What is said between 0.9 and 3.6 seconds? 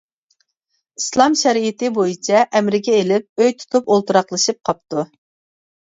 ئىسلام شەرىئىتى بويىچە ئەمرىگە ئېلىپ ئۆي